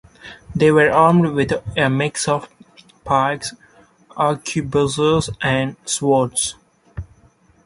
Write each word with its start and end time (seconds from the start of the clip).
They 0.55 0.71
were 0.71 0.89
armed 0.89 1.33
with 1.35 1.51
a 1.77 1.87
mix 1.87 2.27
of 2.27 2.49
pikes, 3.05 3.53
arquebuses 4.17 5.29
and 5.43 5.75
swords. 5.85 6.55